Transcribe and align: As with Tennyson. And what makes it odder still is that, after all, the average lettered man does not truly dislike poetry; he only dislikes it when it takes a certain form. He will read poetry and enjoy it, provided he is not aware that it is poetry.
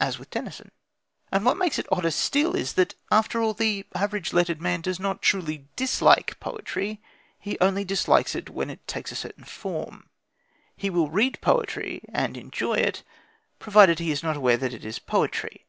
As 0.00 0.18
with 0.18 0.30
Tennyson. 0.30 0.72
And 1.30 1.44
what 1.44 1.56
makes 1.56 1.78
it 1.78 1.86
odder 1.92 2.10
still 2.10 2.56
is 2.56 2.72
that, 2.72 2.96
after 3.12 3.40
all, 3.40 3.54
the 3.54 3.86
average 3.94 4.32
lettered 4.32 4.60
man 4.60 4.80
does 4.80 4.98
not 4.98 5.22
truly 5.22 5.68
dislike 5.76 6.40
poetry; 6.40 7.00
he 7.38 7.56
only 7.60 7.84
dislikes 7.84 8.34
it 8.34 8.50
when 8.50 8.68
it 8.68 8.84
takes 8.88 9.12
a 9.12 9.14
certain 9.14 9.44
form. 9.44 10.08
He 10.76 10.90
will 10.90 11.08
read 11.08 11.40
poetry 11.40 12.02
and 12.08 12.36
enjoy 12.36 12.78
it, 12.78 13.04
provided 13.60 14.00
he 14.00 14.10
is 14.10 14.24
not 14.24 14.36
aware 14.36 14.56
that 14.56 14.74
it 14.74 14.84
is 14.84 14.98
poetry. 14.98 15.66